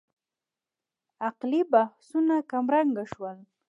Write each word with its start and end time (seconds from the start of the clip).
عقلي 1.27 1.61
مبحثونه 1.69 2.35
کمرنګه 2.51 3.05
شول. 3.11 3.37